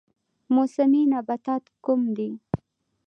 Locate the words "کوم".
1.85-2.01